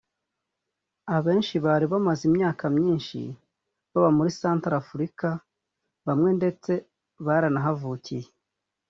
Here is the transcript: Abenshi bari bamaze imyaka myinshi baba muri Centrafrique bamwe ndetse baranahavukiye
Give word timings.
Abenshi 1.15 1.55
bari 1.65 1.85
bamaze 1.93 2.23
imyaka 2.29 2.65
myinshi 2.77 3.19
baba 3.91 4.09
muri 4.17 4.31
Centrafrique 4.41 5.29
bamwe 6.07 6.29
ndetse 6.39 6.71
baranahavukiye 7.25 8.27